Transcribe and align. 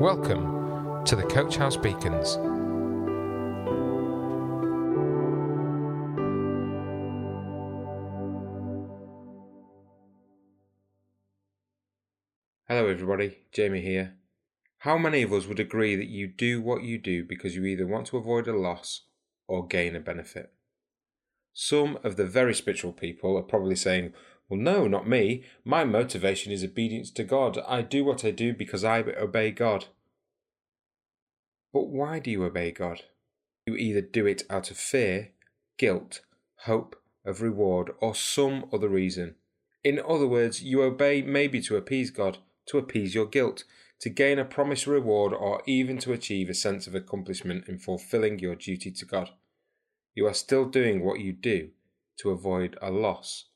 Welcome 0.00 1.04
to 1.04 1.14
the 1.14 1.22
Coach 1.22 1.56
House 1.56 1.76
Beacons. 1.76 2.36
Hello, 12.66 12.88
everybody. 12.88 13.36
Jamie 13.52 13.82
here. 13.82 14.14
How 14.78 14.96
many 14.96 15.22
of 15.22 15.32
us 15.32 15.46
would 15.46 15.60
agree 15.60 15.94
that 15.94 16.08
you 16.08 16.26
do 16.26 16.62
what 16.62 16.82
you 16.82 16.98
do 16.98 17.22
because 17.22 17.54
you 17.54 17.66
either 17.66 17.86
want 17.86 18.06
to 18.06 18.16
avoid 18.16 18.48
a 18.48 18.56
loss 18.56 19.02
or 19.46 19.66
gain 19.66 19.94
a 19.94 20.00
benefit? 20.00 20.54
Some 21.52 21.98
of 22.02 22.16
the 22.16 22.24
very 22.24 22.54
spiritual 22.54 22.94
people 22.94 23.36
are 23.36 23.42
probably 23.42 23.76
saying, 23.76 24.14
Well, 24.52 24.60
no, 24.60 24.86
not 24.86 25.08
me. 25.08 25.44
My 25.64 25.82
motivation 25.84 26.52
is 26.52 26.62
obedience 26.62 27.10
to 27.12 27.24
God. 27.24 27.58
I 27.66 27.80
do 27.80 28.04
what 28.04 28.22
I 28.22 28.30
do 28.30 28.52
because 28.52 28.84
I 28.84 28.98
obey 28.98 29.50
God. 29.50 29.86
But 31.72 31.88
why 31.88 32.18
do 32.18 32.30
you 32.30 32.44
obey 32.44 32.70
God? 32.70 33.00
You 33.64 33.76
either 33.76 34.02
do 34.02 34.26
it 34.26 34.42
out 34.50 34.70
of 34.70 34.76
fear, 34.76 35.30
guilt, 35.78 36.20
hope 36.66 37.00
of 37.24 37.40
reward, 37.40 37.92
or 37.98 38.14
some 38.14 38.66
other 38.70 38.90
reason. 38.90 39.36
In 39.82 39.98
other 40.06 40.26
words, 40.26 40.62
you 40.62 40.82
obey 40.82 41.22
maybe 41.22 41.62
to 41.62 41.76
appease 41.76 42.10
God 42.10 42.36
to 42.66 42.76
appease 42.76 43.14
your 43.14 43.24
guilt, 43.24 43.64
to 44.00 44.10
gain 44.10 44.38
a 44.38 44.44
promised 44.44 44.86
reward, 44.86 45.32
or 45.32 45.62
even 45.64 45.96
to 46.00 46.12
achieve 46.12 46.50
a 46.50 46.54
sense 46.54 46.86
of 46.86 46.94
accomplishment 46.94 47.66
in 47.68 47.78
fulfilling 47.78 48.38
your 48.38 48.56
duty 48.56 48.90
to 48.90 49.06
God. 49.06 49.30
You 50.14 50.26
are 50.26 50.34
still 50.34 50.66
doing 50.66 51.02
what 51.02 51.20
you 51.20 51.32
do 51.32 51.70
to 52.18 52.32
avoid 52.32 52.76
a 52.82 52.90
loss 52.90 53.46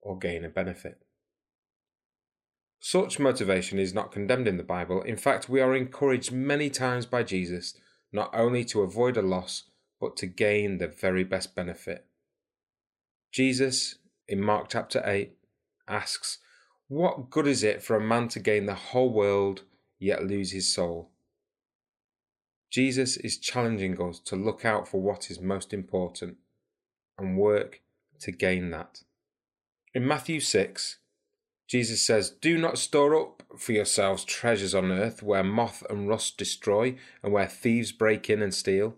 or 0.00 0.18
gain 0.18 0.44
a 0.44 0.48
benefit. 0.48 1.02
Such 2.80 3.18
motivation 3.18 3.78
is 3.78 3.92
not 3.92 4.12
condemned 4.12 4.46
in 4.46 4.56
the 4.56 4.62
Bible. 4.62 5.02
In 5.02 5.16
fact, 5.16 5.48
we 5.48 5.60
are 5.60 5.74
encouraged 5.74 6.32
many 6.32 6.70
times 6.70 7.06
by 7.06 7.22
Jesus 7.22 7.74
not 8.12 8.30
only 8.32 8.64
to 8.64 8.82
avoid 8.82 9.16
a 9.16 9.22
loss, 9.22 9.64
but 10.00 10.16
to 10.16 10.26
gain 10.26 10.78
the 10.78 10.88
very 10.88 11.24
best 11.24 11.54
benefit. 11.54 12.06
Jesus, 13.32 13.96
in 14.26 14.40
Mark 14.40 14.68
chapter 14.70 15.02
8, 15.04 15.32
asks, 15.88 16.38
what 16.88 17.28
good 17.28 17.46
is 17.46 17.62
it 17.62 17.82
for 17.82 17.96
a 17.96 18.00
man 18.00 18.28
to 18.28 18.40
gain 18.40 18.64
the 18.64 18.74
whole 18.74 19.12
world 19.12 19.62
yet 19.98 20.24
lose 20.24 20.52
his 20.52 20.72
soul? 20.72 21.10
Jesus 22.70 23.16
is 23.18 23.38
challenging 23.38 24.00
us 24.00 24.18
to 24.20 24.36
look 24.36 24.64
out 24.64 24.88
for 24.88 25.00
what 25.00 25.30
is 25.30 25.40
most 25.40 25.74
important 25.74 26.36
and 27.18 27.36
work 27.36 27.80
to 28.20 28.32
gain 28.32 28.70
that. 28.70 29.02
In 29.94 30.06
Matthew 30.06 30.40
6, 30.40 30.98
Jesus 31.66 32.04
says, 32.04 32.30
Do 32.30 32.58
not 32.58 32.78
store 32.78 33.18
up 33.18 33.42
for 33.56 33.72
yourselves 33.72 34.24
treasures 34.24 34.74
on 34.74 34.92
earth 34.92 35.22
where 35.22 35.44
moth 35.44 35.82
and 35.88 36.08
rust 36.08 36.36
destroy 36.36 36.96
and 37.22 37.32
where 37.32 37.46
thieves 37.46 37.92
break 37.92 38.28
in 38.28 38.42
and 38.42 38.54
steal, 38.54 38.96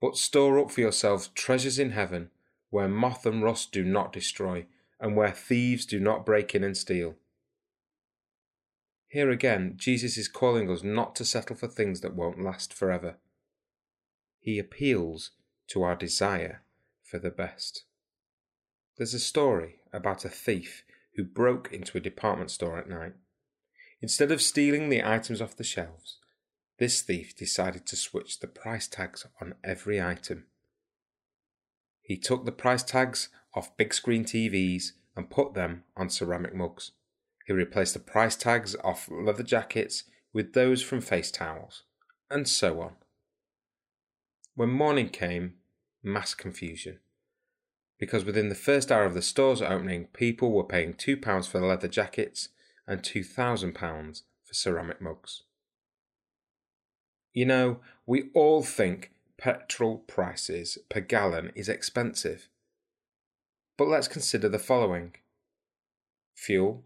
but 0.00 0.16
store 0.16 0.58
up 0.58 0.70
for 0.70 0.80
yourselves 0.80 1.28
treasures 1.28 1.78
in 1.78 1.90
heaven 1.90 2.30
where 2.70 2.88
moth 2.88 3.26
and 3.26 3.42
rust 3.42 3.72
do 3.72 3.84
not 3.84 4.12
destroy 4.12 4.66
and 5.00 5.16
where 5.16 5.30
thieves 5.30 5.86
do 5.86 6.00
not 6.00 6.26
break 6.26 6.54
in 6.54 6.64
and 6.64 6.76
steal. 6.76 7.14
Here 9.08 9.30
again, 9.30 9.74
Jesus 9.76 10.18
is 10.18 10.28
calling 10.28 10.70
us 10.70 10.82
not 10.82 11.14
to 11.16 11.24
settle 11.24 11.56
for 11.56 11.66
things 11.66 12.00
that 12.00 12.14
won't 12.14 12.42
last 12.42 12.74
forever. 12.74 13.16
He 14.38 14.58
appeals 14.58 15.30
to 15.68 15.82
our 15.82 15.96
desire 15.96 16.62
for 17.02 17.18
the 17.18 17.30
best. 17.30 17.84
There's 18.98 19.14
a 19.14 19.18
story 19.18 19.77
about 19.92 20.24
a 20.24 20.28
thief 20.28 20.84
who 21.16 21.24
broke 21.24 21.72
into 21.72 21.98
a 21.98 22.00
department 22.00 22.50
store 22.50 22.78
at 22.78 22.88
night. 22.88 23.14
Instead 24.00 24.30
of 24.30 24.40
stealing 24.40 24.88
the 24.88 25.02
items 25.04 25.40
off 25.40 25.56
the 25.56 25.64
shelves, 25.64 26.18
this 26.78 27.02
thief 27.02 27.36
decided 27.36 27.86
to 27.86 27.96
switch 27.96 28.38
the 28.38 28.46
price 28.46 28.86
tags 28.86 29.26
on 29.40 29.54
every 29.64 30.00
item. 30.00 30.46
He 32.02 32.16
took 32.16 32.44
the 32.44 32.52
price 32.52 32.84
tags 32.84 33.28
off 33.54 33.76
big 33.76 33.92
screen 33.92 34.24
TVs 34.24 34.92
and 35.16 35.28
put 35.28 35.54
them 35.54 35.82
on 35.96 36.08
ceramic 36.08 36.54
mugs. 36.54 36.92
He 37.46 37.52
replaced 37.52 37.94
the 37.94 38.00
price 38.00 38.36
tags 38.36 38.76
off 38.84 39.08
leather 39.10 39.42
jackets 39.42 40.04
with 40.32 40.52
those 40.52 40.82
from 40.82 41.00
face 41.00 41.30
towels, 41.30 41.82
and 42.30 42.46
so 42.46 42.80
on. 42.80 42.92
When 44.54 44.70
morning 44.70 45.08
came, 45.08 45.54
mass 46.02 46.34
confusion. 46.34 47.00
Because 47.98 48.24
within 48.24 48.48
the 48.48 48.54
first 48.54 48.92
hour 48.92 49.04
of 49.04 49.14
the 49.14 49.22
store's 49.22 49.60
opening, 49.60 50.06
people 50.12 50.52
were 50.52 50.64
paying 50.64 50.94
£2 50.94 51.48
for 51.48 51.58
the 51.58 51.66
leather 51.66 51.88
jackets 51.88 52.48
and 52.86 53.02
£2,000 53.02 54.22
for 54.44 54.54
ceramic 54.54 55.00
mugs. 55.00 55.42
You 57.32 57.46
know, 57.46 57.80
we 58.06 58.30
all 58.34 58.62
think 58.62 59.12
petrol 59.36 59.98
prices 59.98 60.78
per 60.88 61.00
gallon 61.00 61.52
is 61.54 61.68
expensive. 61.68 62.48
But 63.76 63.88
let's 63.88 64.08
consider 64.08 64.48
the 64.48 64.58
following 64.58 65.14
fuel, 66.34 66.84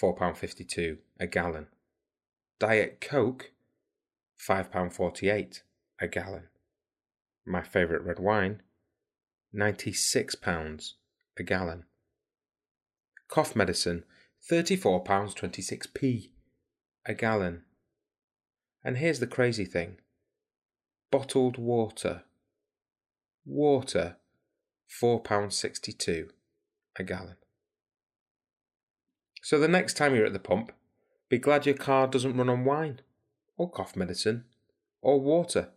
£4.52 0.00 0.98
a 1.20 1.26
gallon, 1.26 1.66
Diet 2.58 3.00
Coke, 3.00 3.52
£5.48 4.40 5.62
a 6.00 6.08
gallon, 6.08 6.48
my 7.44 7.62
favourite 7.62 8.04
red 8.04 8.18
wine, 8.18 8.62
£96 9.54 10.92
a 11.38 11.42
gallon, 11.42 11.84
cough 13.28 13.54
medicine, 13.56 14.04
£34.26p 14.50 16.30
a 17.06 17.14
gallon. 17.14 17.62
And 18.84 18.98
here's 18.98 19.20
the 19.20 19.26
crazy 19.26 19.64
thing 19.64 19.98
bottled 21.10 21.58
water. 21.58 22.22
Water 23.44 24.16
£4.62 24.90 26.30
a 26.98 27.04
gallon. 27.04 27.36
So 29.42 29.58
the 29.58 29.68
next 29.68 29.94
time 29.94 30.14
you're 30.14 30.26
at 30.26 30.32
the 30.32 30.38
pump, 30.38 30.72
be 31.28 31.38
glad 31.38 31.66
your 31.66 31.74
car 31.74 32.06
doesn't 32.06 32.36
run 32.36 32.48
on 32.48 32.64
wine, 32.64 33.00
or 33.56 33.70
cough 33.70 33.96
medicine, 33.96 34.44
or 35.02 35.20
water. 35.20 35.70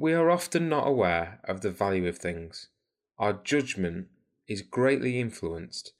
We 0.00 0.12
are 0.12 0.30
often 0.30 0.68
not 0.68 0.86
aware 0.86 1.40
of 1.42 1.62
the 1.62 1.72
value 1.72 2.06
of 2.06 2.18
things. 2.18 2.68
Our 3.18 3.32
judgment 3.32 4.06
is 4.46 4.62
greatly 4.62 5.18
influenced 5.18 5.92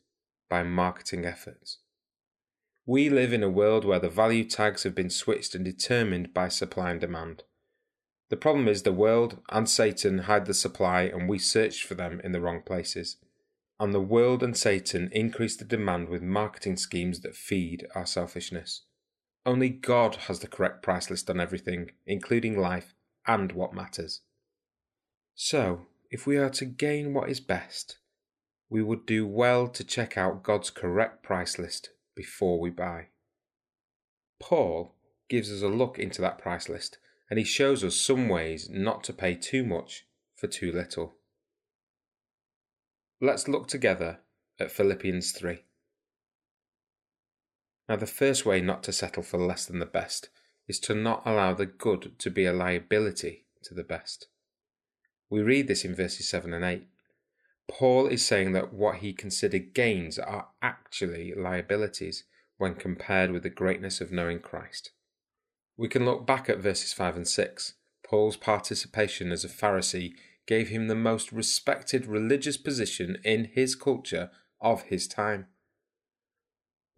by 0.49 0.63
marketing 0.63 1.25
efforts. 1.25 1.79
We 2.87 3.11
live 3.11 3.33
in 3.33 3.43
a 3.43 3.51
world 3.51 3.85
where 3.85 3.99
the 3.99 4.09
value 4.09 4.45
tags 4.45 4.85
have 4.85 4.95
been 4.95 5.11
switched 5.11 5.57
and 5.57 5.65
determined 5.65 6.33
by 6.33 6.49
supply 6.49 6.93
and 6.93 7.01
demand. 7.01 7.43
The 8.31 8.37
problem 8.37 8.69
is 8.69 8.85
the 8.85 8.93
world 8.93 9.41
and 9.51 9.69
Satan 9.69 10.19
hide 10.19 10.47
the 10.47 10.55
supply 10.55 11.03
and 11.03 11.29
we 11.29 11.41
search 11.41 11.85
for 11.85 11.97
them 11.97 12.21
in 12.23 12.31
the 12.31 12.41
wrong 12.41 12.63
places. 12.63 13.17
And 13.81 13.93
the 13.93 14.01
world 14.01 14.45
and 14.45 14.57
Satan 14.57 15.09
increase 15.11 15.57
the 15.57 15.65
demand 15.65 16.09
with 16.09 16.23
marketing 16.23 16.77
schemes 16.77 17.23
that 17.23 17.35
feed 17.35 17.89
our 17.97 18.07
selfishness. 18.07 18.83
Only 19.45 19.71
God 19.71 20.15
has 20.29 20.39
the 20.39 20.47
correct 20.47 20.85
price 20.85 21.11
list 21.11 21.29
on 21.29 21.41
everything, 21.41 21.91
including 22.07 22.61
life 22.61 22.95
and 23.29 23.53
what 23.53 23.75
matters. 23.75 24.23
So, 25.35 25.87
if 26.11 26.27
we 26.27 26.39
are 26.39 26.51
to 26.51 26.65
gain 26.65 27.13
what 27.13 27.29
is 27.29 27.39
best, 27.39 27.99
we 28.71 28.83
would 28.83 29.07
do 29.07 29.27
well 29.27 29.69
to 29.69 29.85
check 29.85 30.17
out 30.17 30.43
God's 30.43 30.71
correct 30.71 31.23
price 31.23 31.59
list 31.59 31.91
before 32.17 32.59
we 32.59 32.71
buy. 32.71 33.09
Paul 34.41 34.95
gives 35.29 35.53
us 35.53 35.63
a 35.63 35.69
look 35.69 35.99
into 35.99 36.23
that 36.23 36.39
price 36.39 36.69
list 36.69 36.99
and 37.31 37.39
he 37.39 37.45
shows 37.45 37.85
us 37.85 37.97
some 37.97 38.29
ways 38.29 38.69
not 38.71 39.05
to 39.05 39.13
pay 39.13 39.35
too 39.35 39.65
much 39.65 40.07
for 40.35 40.47
too 40.47 40.73
little. 40.73 41.15
Let's 43.21 43.49
look 43.49 43.69
together 43.69 44.21
at 44.59 44.71
Philippians 44.71 45.33
3. 45.33 45.59
Now, 47.89 47.97
the 47.97 48.07
first 48.07 48.47
way 48.47 48.61
not 48.61 48.83
to 48.85 48.93
settle 48.93 49.23
for 49.23 49.39
less 49.39 49.67
than 49.67 49.79
the 49.79 49.87
best 49.87 50.29
is 50.69 50.79
to 50.81 50.95
not 50.95 51.23
allow 51.25 51.55
the 51.55 51.67
good 51.67 52.19
to 52.19 52.31
be 52.31 52.45
a 52.45 52.53
liability 52.53 53.47
to 53.65 53.75
the 53.75 53.83
best. 53.83 54.29
We 55.31 55.41
read 55.41 55.67
this 55.67 55.85
in 55.85 55.95
verses 55.95 56.29
7 56.29 56.53
and 56.53 56.65
8. 56.65 56.87
Paul 57.69 58.07
is 58.07 58.25
saying 58.25 58.53
that 58.53 58.73
what 58.73 58.97
he 58.97 59.13
considered 59.13 59.75
gains 59.75 60.19
are 60.19 60.49
actually 60.63 61.35
liabilities 61.35 62.25
when 62.57 62.75
compared 62.75 63.31
with 63.31 63.43
the 63.43 63.51
greatness 63.51 64.01
of 64.01 64.11
knowing 64.11 64.41
Christ. 64.41 64.91
We 65.77 65.89
can 65.89 66.05
look 66.05 66.27
back 66.27 66.49
at 66.49 66.59
verses 66.59 66.93
5 66.93 67.17
and 67.17 67.29
6. 67.29 67.75
Paul's 68.05 68.37
participation 68.37 69.31
as 69.31 69.45
a 69.45 69.49
Pharisee 69.49 70.15
gave 70.47 70.69
him 70.69 70.89
the 70.89 70.95
most 70.95 71.31
respected 71.31 72.07
religious 72.07 72.57
position 72.57 73.19
in 73.23 73.51
his 73.53 73.75
culture 73.75 74.31
of 74.61 74.83
his 74.85 75.07
time. 75.07 75.47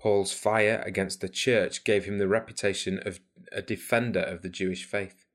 Paul's 0.01 0.33
fire 0.33 0.83
against 0.87 1.21
the 1.21 1.29
church 1.29 1.85
gave 1.85 2.07
him 2.07 2.19
the 2.19 2.27
reputation 2.27 2.99
of 3.05 3.21
a 3.53 3.61
defender 3.61 4.21
of 4.21 4.41
the 4.41 4.49
Jewish 4.49 4.85
faith. 4.85 5.27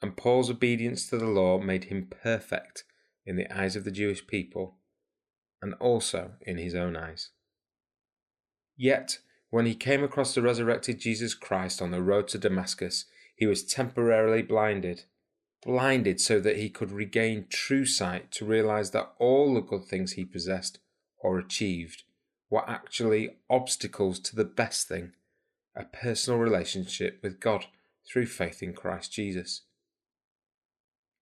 And 0.00 0.16
Paul's 0.16 0.48
obedience 0.48 1.08
to 1.08 1.18
the 1.18 1.26
law 1.26 1.58
made 1.58 1.84
him 1.84 2.06
perfect 2.08 2.84
in 3.26 3.34
the 3.36 3.52
eyes 3.52 3.74
of 3.74 3.82
the 3.84 3.90
Jewish 3.90 4.26
people 4.28 4.76
and 5.60 5.74
also 5.74 6.32
in 6.42 6.56
his 6.56 6.74
own 6.74 6.96
eyes. 6.96 7.30
Yet, 8.76 9.18
when 9.50 9.66
he 9.66 9.74
came 9.74 10.04
across 10.04 10.34
the 10.34 10.42
resurrected 10.42 11.00
Jesus 11.00 11.34
Christ 11.34 11.82
on 11.82 11.90
the 11.90 12.02
road 12.02 12.28
to 12.28 12.38
Damascus, 12.38 13.06
he 13.34 13.46
was 13.46 13.64
temporarily 13.64 14.42
blinded. 14.42 15.04
Blinded 15.64 16.20
so 16.20 16.38
that 16.40 16.56
he 16.56 16.70
could 16.70 16.92
regain 16.92 17.46
true 17.48 17.86
sight 17.86 18.30
to 18.32 18.44
realize 18.44 18.92
that 18.92 19.12
all 19.18 19.54
the 19.54 19.60
good 19.60 19.84
things 19.84 20.12
he 20.12 20.24
possessed 20.24 20.78
or 21.18 21.38
achieved 21.38 22.04
were 22.52 22.68
actually 22.68 23.30
obstacles 23.48 24.20
to 24.20 24.36
the 24.36 24.44
best 24.44 24.86
thing 24.86 25.12
a 25.74 25.84
personal 25.84 26.38
relationship 26.38 27.18
with 27.22 27.40
God 27.40 27.64
through 28.06 28.26
faith 28.26 28.62
in 28.62 28.74
Christ 28.74 29.10
Jesus. 29.10 29.62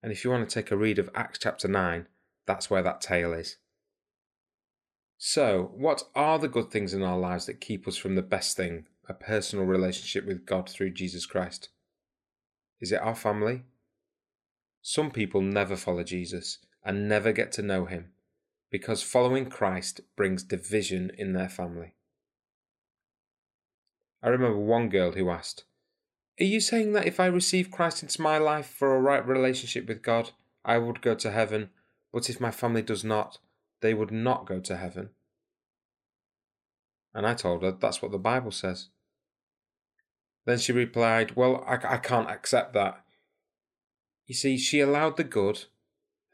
And 0.02 0.10
if 0.10 0.24
you 0.24 0.30
want 0.30 0.48
to 0.48 0.52
take 0.52 0.72
a 0.72 0.76
read 0.76 0.98
of 0.98 1.08
Acts 1.14 1.38
chapter 1.38 1.68
9, 1.68 2.08
that's 2.46 2.68
where 2.68 2.82
that 2.82 3.00
tale 3.00 3.32
is. 3.32 3.58
So, 5.18 5.70
what 5.76 6.02
are 6.16 6.40
the 6.40 6.48
good 6.48 6.72
things 6.72 6.92
in 6.94 7.02
our 7.04 7.18
lives 7.18 7.46
that 7.46 7.60
keep 7.60 7.86
us 7.86 7.96
from 7.96 8.16
the 8.16 8.22
best 8.22 8.56
thing, 8.56 8.86
a 9.08 9.14
personal 9.14 9.66
relationship 9.66 10.26
with 10.26 10.46
God 10.46 10.68
through 10.68 10.94
Jesus 10.94 11.26
Christ? 11.26 11.68
Is 12.80 12.90
it 12.90 13.02
our 13.02 13.14
family? 13.14 13.62
Some 14.82 15.12
people 15.12 15.42
never 15.42 15.76
follow 15.76 16.02
Jesus 16.02 16.58
and 16.84 17.08
never 17.08 17.30
get 17.30 17.52
to 17.52 17.62
know 17.62 17.84
him 17.84 18.14
because 18.70 19.02
following 19.02 19.50
Christ 19.50 20.00
brings 20.16 20.42
division 20.42 21.10
in 21.18 21.32
their 21.32 21.48
family. 21.48 21.94
I 24.22 24.28
remember 24.28 24.58
one 24.58 24.88
girl 24.88 25.12
who 25.12 25.30
asked, 25.30 25.64
Are 26.38 26.44
you 26.44 26.60
saying 26.60 26.92
that 26.92 27.06
if 27.06 27.18
I 27.18 27.26
receive 27.26 27.70
Christ 27.70 28.02
into 28.02 28.22
my 28.22 28.38
life 28.38 28.66
for 28.66 28.94
a 28.94 29.00
right 29.00 29.26
relationship 29.26 29.88
with 29.88 30.02
God, 30.02 30.30
I 30.64 30.78
would 30.78 31.02
go 31.02 31.14
to 31.14 31.30
heaven, 31.30 31.70
but 32.12 32.28
if 32.28 32.40
my 32.40 32.50
family 32.50 32.82
does 32.82 33.02
not, 33.02 33.38
they 33.80 33.94
would 33.94 34.10
not 34.10 34.46
go 34.46 34.60
to 34.60 34.76
heaven? 34.76 35.10
And 37.14 37.26
I 37.26 37.34
told 37.34 37.62
her 37.62 37.72
that's 37.72 38.02
what 38.02 38.12
the 38.12 38.18
Bible 38.18 38.52
says. 38.52 38.88
Then 40.44 40.58
she 40.58 40.72
replied, 40.72 41.34
Well, 41.34 41.64
I, 41.66 41.94
I 41.94 41.96
can't 41.96 42.30
accept 42.30 42.74
that. 42.74 43.04
You 44.26 44.34
see, 44.34 44.58
she 44.58 44.80
allowed 44.80 45.16
the 45.16 45.24
good, 45.24 45.64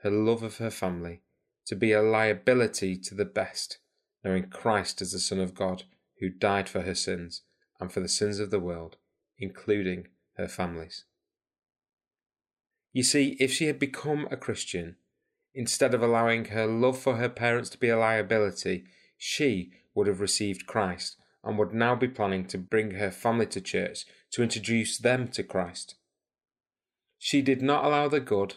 her 0.02 0.10
love 0.10 0.42
of 0.42 0.58
her 0.58 0.70
family, 0.70 1.22
to 1.66 1.76
be 1.76 1.92
a 1.92 2.02
liability 2.02 2.96
to 2.96 3.14
the 3.14 3.24
best, 3.24 3.78
knowing 4.24 4.48
Christ 4.48 5.02
as 5.02 5.12
the 5.12 5.18
Son 5.18 5.40
of 5.40 5.54
God 5.54 5.84
who 6.20 6.28
died 6.28 6.68
for 6.68 6.82
her 6.82 6.94
sins 6.94 7.42
and 7.78 7.92
for 7.92 8.00
the 8.00 8.08
sins 8.08 8.38
of 8.38 8.50
the 8.50 8.60
world, 8.60 8.96
including 9.38 10.08
her 10.36 10.48
family's. 10.48 11.04
You 12.92 13.02
see, 13.02 13.36
if 13.38 13.52
she 13.52 13.66
had 13.66 13.78
become 13.78 14.26
a 14.30 14.36
Christian, 14.36 14.96
instead 15.54 15.92
of 15.92 16.02
allowing 16.02 16.46
her 16.46 16.66
love 16.66 16.98
for 16.98 17.16
her 17.16 17.28
parents 17.28 17.68
to 17.70 17.78
be 17.78 17.88
a 17.88 17.98
liability, 17.98 18.84
she 19.18 19.70
would 19.94 20.06
have 20.06 20.20
received 20.20 20.66
Christ 20.66 21.16
and 21.42 21.58
would 21.58 21.72
now 21.72 21.94
be 21.94 22.08
planning 22.08 22.46
to 22.46 22.58
bring 22.58 22.92
her 22.92 23.10
family 23.10 23.46
to 23.46 23.60
church 23.60 24.04
to 24.32 24.42
introduce 24.42 24.98
them 24.98 25.28
to 25.28 25.42
Christ. 25.42 25.96
She 27.18 27.42
did 27.42 27.62
not 27.62 27.84
allow 27.84 28.08
the 28.08 28.20
good, 28.20 28.56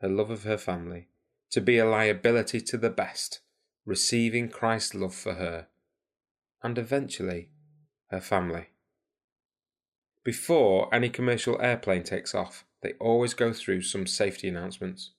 her 0.00 0.08
love 0.08 0.30
of 0.30 0.44
her 0.44 0.58
family, 0.58 1.08
to 1.52 1.60
be 1.60 1.78
a 1.78 1.88
liability 1.88 2.60
to 2.62 2.78
the 2.78 2.90
best, 2.90 3.40
receiving 3.84 4.48
Christ's 4.48 4.94
love 4.94 5.14
for 5.14 5.34
her, 5.34 5.68
and 6.62 6.78
eventually 6.78 7.50
her 8.10 8.20
family. 8.20 8.68
Before 10.24 10.92
any 10.94 11.10
commercial 11.10 11.60
airplane 11.60 12.04
takes 12.04 12.34
off, 12.34 12.64
they 12.82 12.94
always 12.94 13.34
go 13.34 13.52
through 13.52 13.82
some 13.82 14.06
safety 14.06 14.48
announcements. 14.48 15.10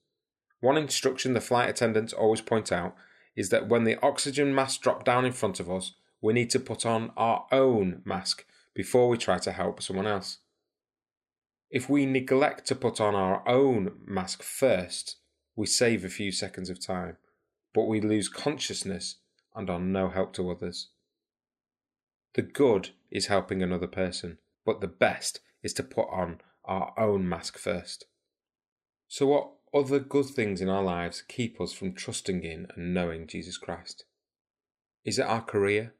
One 0.60 0.76
instruction 0.76 1.34
the 1.34 1.40
flight 1.40 1.68
attendants 1.68 2.12
always 2.12 2.40
point 2.40 2.72
out 2.72 2.96
is 3.36 3.50
that 3.50 3.68
when 3.68 3.84
the 3.84 3.98
oxygen 4.02 4.54
mask 4.54 4.80
drop 4.80 5.04
down 5.04 5.24
in 5.24 5.32
front 5.32 5.60
of 5.60 5.70
us, 5.70 5.92
we 6.20 6.32
need 6.32 6.50
to 6.50 6.60
put 6.60 6.84
on 6.84 7.12
our 7.16 7.46
own 7.52 8.02
mask 8.04 8.44
before 8.74 9.08
we 9.08 9.18
try 9.18 9.38
to 9.38 9.52
help 9.52 9.82
someone 9.82 10.06
else. 10.06 10.38
If 11.70 11.88
we 11.88 12.06
neglect 12.06 12.66
to 12.68 12.74
put 12.74 13.00
on 13.00 13.14
our 13.14 13.46
own 13.48 13.92
mask 14.04 14.42
first, 14.42 15.16
we 15.56 15.66
save 15.66 16.04
a 16.04 16.08
few 16.08 16.32
seconds 16.32 16.70
of 16.70 16.84
time, 16.84 17.16
but 17.72 17.84
we 17.84 18.00
lose 18.00 18.28
consciousness 18.28 19.16
and 19.54 19.70
are 19.70 19.80
no 19.80 20.08
help 20.08 20.32
to 20.34 20.50
others. 20.50 20.88
The 22.34 22.42
good 22.42 22.90
is 23.10 23.26
helping 23.26 23.62
another 23.62 23.86
person, 23.86 24.38
but 24.66 24.80
the 24.80 24.88
best 24.88 25.40
is 25.62 25.72
to 25.74 25.82
put 25.82 26.08
on 26.10 26.40
our 26.64 26.92
own 26.98 27.28
mask 27.28 27.58
first. 27.58 28.06
So, 29.06 29.26
what 29.26 29.50
other 29.72 30.00
good 30.00 30.26
things 30.26 30.60
in 30.60 30.68
our 30.68 30.82
lives 30.82 31.22
keep 31.22 31.60
us 31.60 31.72
from 31.72 31.94
trusting 31.94 32.42
in 32.42 32.66
and 32.74 32.92
knowing 32.92 33.26
Jesus 33.26 33.56
Christ? 33.56 34.04
Is 35.04 35.18
it 35.18 35.26
our 35.26 35.42
career? 35.42 35.94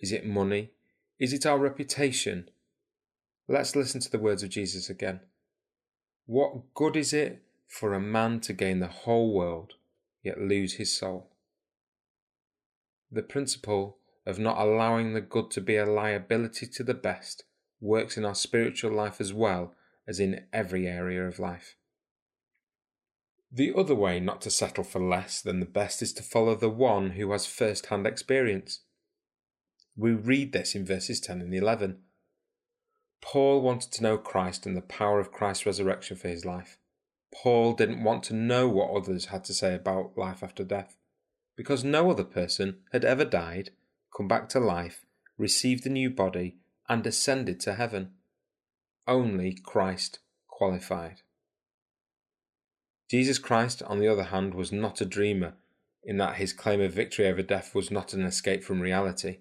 Is 0.00 0.12
it 0.12 0.26
money? 0.26 0.70
Is 1.18 1.32
it 1.32 1.46
our 1.46 1.58
reputation? 1.58 2.48
Let's 3.46 3.76
listen 3.76 4.00
to 4.00 4.10
the 4.10 4.18
words 4.18 4.42
of 4.42 4.50
Jesus 4.50 4.88
again. 4.90 5.20
What 6.26 6.74
good 6.74 6.96
is 6.96 7.12
it 7.12 7.42
for 7.68 7.94
a 7.94 8.00
man 8.00 8.40
to 8.40 8.52
gain 8.52 8.80
the 8.80 8.88
whole 8.88 9.32
world, 9.32 9.74
yet 10.22 10.40
lose 10.40 10.74
his 10.74 10.96
soul? 10.96 11.30
The 13.12 13.22
principle 13.22 13.98
of 14.26 14.38
not 14.38 14.58
allowing 14.58 15.12
the 15.12 15.20
good 15.20 15.50
to 15.52 15.60
be 15.60 15.76
a 15.76 15.86
liability 15.86 16.66
to 16.66 16.82
the 16.82 16.94
best 16.94 17.44
works 17.80 18.16
in 18.16 18.24
our 18.24 18.34
spiritual 18.34 18.92
life 18.92 19.20
as 19.20 19.32
well 19.32 19.74
as 20.06 20.18
in 20.18 20.46
every 20.52 20.86
area 20.86 21.26
of 21.26 21.38
life. 21.38 21.76
The 23.50 23.72
other 23.74 23.94
way 23.94 24.20
not 24.20 24.40
to 24.42 24.50
settle 24.50 24.84
for 24.84 25.00
less 25.00 25.40
than 25.40 25.60
the 25.60 25.66
best 25.66 26.02
is 26.02 26.12
to 26.14 26.22
follow 26.22 26.54
the 26.54 26.68
one 26.68 27.10
who 27.10 27.30
has 27.32 27.46
first 27.46 27.86
hand 27.86 28.06
experience. 28.06 28.80
We 29.96 30.12
read 30.12 30.52
this 30.52 30.74
in 30.74 30.84
verses 30.84 31.20
10 31.20 31.40
and 31.40 31.54
11. 31.54 31.98
Paul 33.20 33.62
wanted 33.62 33.92
to 33.92 34.02
know 34.02 34.18
Christ 34.18 34.66
and 34.66 34.76
the 34.76 34.82
power 34.82 35.18
of 35.18 35.32
Christ's 35.32 35.66
resurrection 35.66 36.16
for 36.16 36.28
his 36.28 36.44
life. 36.44 36.77
Paul 37.34 37.74
didn't 37.74 38.02
want 38.02 38.22
to 38.24 38.34
know 38.34 38.68
what 38.68 38.90
others 38.90 39.26
had 39.26 39.44
to 39.44 39.54
say 39.54 39.74
about 39.74 40.16
life 40.16 40.42
after 40.42 40.64
death, 40.64 40.96
because 41.56 41.84
no 41.84 42.10
other 42.10 42.24
person 42.24 42.78
had 42.92 43.04
ever 43.04 43.24
died 43.24 43.70
come 44.16 44.28
back 44.28 44.48
to 44.48 44.58
life, 44.58 45.06
received 45.36 45.86
a 45.86 45.90
new 45.90 46.10
body, 46.10 46.56
and 46.88 47.06
ascended 47.06 47.60
to 47.60 47.74
heaven. 47.74 48.10
Only 49.06 49.54
Christ 49.54 50.18
qualified. 50.48 51.22
Jesus 53.08 53.38
Christ, 53.38 53.82
on 53.84 54.00
the 54.00 54.08
other 54.08 54.24
hand, 54.24 54.54
was 54.54 54.72
not 54.72 55.00
a 55.00 55.06
dreamer, 55.06 55.54
in 56.02 56.16
that 56.18 56.36
his 56.36 56.52
claim 56.52 56.80
of 56.80 56.92
victory 56.92 57.26
over 57.26 57.42
death 57.42 57.74
was 57.74 57.90
not 57.90 58.12
an 58.12 58.22
escape 58.22 58.64
from 58.64 58.80
reality. 58.80 59.38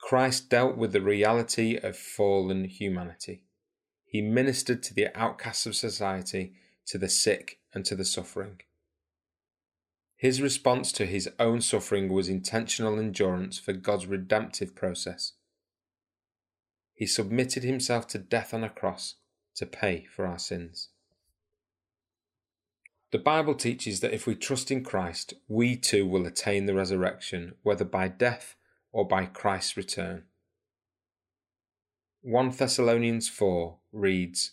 Christ 0.00 0.48
dealt 0.48 0.76
with 0.76 0.92
the 0.92 1.00
reality 1.00 1.76
of 1.76 1.96
fallen 1.96 2.64
humanity. 2.64 3.42
He 4.06 4.22
ministered 4.22 4.82
to 4.84 4.94
the 4.94 5.08
outcasts 5.14 5.66
of 5.66 5.76
society, 5.76 6.54
to 6.88 6.98
the 6.98 7.08
sick, 7.08 7.60
and 7.72 7.84
to 7.84 7.94
the 7.94 8.04
suffering. 8.04 8.60
His 10.16 10.42
response 10.42 10.90
to 10.92 11.06
his 11.06 11.30
own 11.38 11.60
suffering 11.60 12.08
was 12.08 12.28
intentional 12.28 12.98
endurance 12.98 13.58
for 13.58 13.72
God's 13.72 14.06
redemptive 14.06 14.74
process. 14.74 15.34
He 16.94 17.06
submitted 17.06 17.62
himself 17.62 18.08
to 18.08 18.18
death 18.18 18.52
on 18.52 18.64
a 18.64 18.68
cross 18.68 19.14
to 19.54 19.66
pay 19.66 20.06
for 20.10 20.26
our 20.26 20.38
sins. 20.38 20.88
The 23.12 23.18
Bible 23.18 23.54
teaches 23.54 24.00
that 24.00 24.12
if 24.12 24.26
we 24.26 24.34
trust 24.34 24.70
in 24.70 24.84
Christ, 24.84 25.34
we 25.46 25.76
too 25.76 26.06
will 26.06 26.26
attain 26.26 26.66
the 26.66 26.74
resurrection, 26.74 27.54
whether 27.62 27.84
by 27.84 28.08
death 28.08 28.56
or 28.92 29.06
by 29.06 29.26
Christ's 29.26 29.76
return. 29.76 30.24
1 32.22 32.50
Thessalonians 32.50 33.28
4 33.28 33.78
reads, 33.92 34.52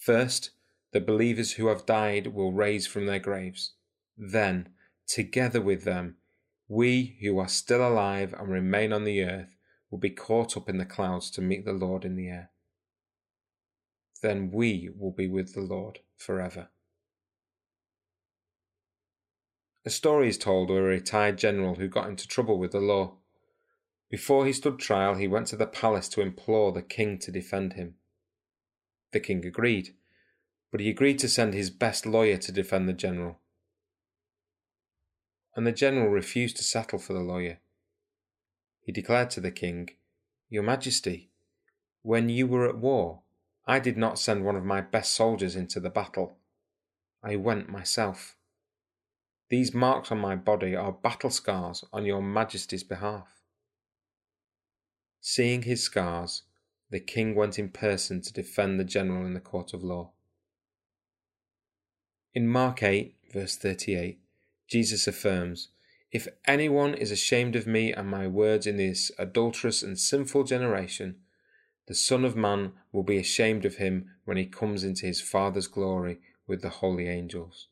First, 0.00 0.50
the 0.92 1.00
believers 1.00 1.52
who 1.52 1.66
have 1.66 1.84
died 1.84 2.28
will 2.28 2.52
rise 2.52 2.86
from 2.86 3.04
their 3.04 3.18
graves. 3.18 3.74
Then, 4.16 4.70
together 5.06 5.60
with 5.60 5.84
them, 5.84 6.16
we 6.68 7.18
who 7.20 7.38
are 7.38 7.48
still 7.48 7.86
alive 7.86 8.32
and 8.32 8.48
remain 8.48 8.92
on 8.92 9.04
the 9.04 9.22
earth 9.22 9.56
will 9.90 9.98
be 9.98 10.10
caught 10.10 10.56
up 10.56 10.68
in 10.68 10.78
the 10.78 10.86
clouds 10.86 11.30
to 11.32 11.42
meet 11.42 11.66
the 11.66 11.74
Lord 11.74 12.04
in 12.04 12.16
the 12.16 12.28
air. 12.28 12.50
Then 14.22 14.50
we 14.50 14.88
will 14.96 15.12
be 15.12 15.28
with 15.28 15.54
the 15.54 15.60
Lord 15.60 15.98
forever. 16.16 16.68
A 19.84 19.90
story 19.90 20.28
is 20.28 20.38
told 20.38 20.70
of 20.70 20.76
a 20.76 20.82
retired 20.82 21.38
general 21.38 21.74
who 21.74 21.88
got 21.88 22.08
into 22.08 22.26
trouble 22.26 22.58
with 22.58 22.72
the 22.72 22.80
law. 22.80 23.16
Before 24.10 24.46
he 24.46 24.52
stood 24.52 24.78
trial, 24.78 25.14
he 25.14 25.28
went 25.28 25.46
to 25.48 25.56
the 25.56 25.66
palace 25.66 26.08
to 26.10 26.20
implore 26.20 26.72
the 26.72 26.82
king 26.82 27.18
to 27.18 27.30
defend 27.30 27.74
him. 27.74 27.96
The 29.12 29.20
king 29.20 29.44
agreed, 29.44 29.94
but 30.70 30.80
he 30.80 30.88
agreed 30.88 31.18
to 31.20 31.28
send 31.28 31.52
his 31.52 31.70
best 31.70 32.06
lawyer 32.06 32.36
to 32.36 32.52
defend 32.52 32.88
the 32.88 32.92
general. 32.92 33.38
And 35.56 35.66
the 35.66 35.72
general 35.72 36.08
refused 36.08 36.56
to 36.58 36.62
settle 36.62 36.98
for 36.98 37.12
the 37.12 37.20
lawyer. 37.20 37.58
He 38.80 38.92
declared 38.92 39.30
to 39.30 39.40
the 39.40 39.50
king, 39.50 39.90
Your 40.48 40.62
Majesty, 40.62 41.30
when 42.02 42.28
you 42.28 42.46
were 42.46 42.68
at 42.68 42.78
war, 42.78 43.22
I 43.66 43.78
did 43.78 43.96
not 43.96 44.18
send 44.18 44.44
one 44.44 44.56
of 44.56 44.64
my 44.64 44.80
best 44.80 45.12
soldiers 45.12 45.54
into 45.54 45.80
the 45.80 45.90
battle. 45.90 46.38
I 47.22 47.36
went 47.36 47.68
myself. 47.68 48.36
These 49.48 49.74
marks 49.74 50.10
on 50.10 50.18
my 50.18 50.36
body 50.36 50.74
are 50.74 50.92
battle 50.92 51.30
scars 51.30 51.84
on 51.92 52.06
your 52.06 52.22
Majesty's 52.22 52.84
behalf. 52.84 53.42
Seeing 55.20 55.62
his 55.62 55.82
scars, 55.82 56.44
the 56.90 57.00
king 57.00 57.34
went 57.34 57.58
in 57.58 57.68
person 57.68 58.20
to 58.20 58.32
defend 58.32 58.78
the 58.78 58.84
general 58.84 59.24
in 59.24 59.34
the 59.34 59.40
court 59.40 59.72
of 59.72 59.84
law. 59.84 60.10
In 62.34 62.48
Mark 62.48 62.82
8, 62.82 63.14
verse 63.32 63.56
38, 63.56 64.18
Jesus 64.68 65.06
affirms, 65.06 65.68
If 66.12 66.28
anyone 66.46 66.94
is 66.94 67.10
ashamed 67.10 67.54
of 67.54 67.66
me 67.66 67.92
and 67.92 68.08
my 68.08 68.26
words 68.26 68.66
in 68.66 68.76
this 68.76 69.12
adulterous 69.18 69.82
and 69.82 69.98
sinful 69.98 70.44
generation, 70.44 71.16
the 71.86 71.94
Son 71.94 72.24
of 72.24 72.36
Man 72.36 72.72
will 72.92 73.02
be 73.02 73.18
ashamed 73.18 73.64
of 73.64 73.76
him 73.76 74.10
when 74.24 74.36
he 74.36 74.46
comes 74.46 74.84
into 74.84 75.06
his 75.06 75.20
Father's 75.20 75.66
glory 75.66 76.20
with 76.46 76.62
the 76.62 76.68
holy 76.68 77.08
angels. 77.08 77.68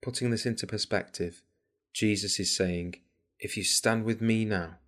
Putting 0.00 0.30
this 0.30 0.46
into 0.46 0.66
perspective, 0.66 1.42
Jesus 1.92 2.38
is 2.38 2.56
saying, 2.56 2.96
If 3.40 3.56
you 3.56 3.64
stand 3.64 4.04
with 4.04 4.20
me 4.20 4.44
now, 4.44 4.78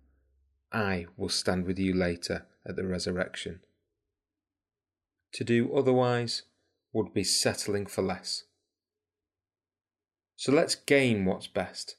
I 0.71 1.07
will 1.17 1.29
stand 1.29 1.65
with 1.65 1.77
you 1.79 1.93
later 1.93 2.45
at 2.67 2.75
the 2.75 2.85
resurrection. 2.85 3.61
To 5.33 5.43
do 5.43 5.73
otherwise 5.73 6.43
would 6.93 7.13
be 7.13 7.23
settling 7.23 7.85
for 7.85 8.01
less. 8.01 8.43
So 10.35 10.51
let's 10.51 10.75
gain 10.75 11.25
what's 11.25 11.47
best 11.47 11.95